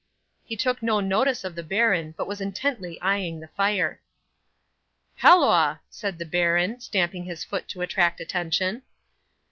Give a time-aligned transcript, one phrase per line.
[0.43, 4.01] He took no notice of the baron, but was intently eyeing the fire.
[5.17, 8.81] '"Halloa!" said the baron, stamping his foot to attract attention.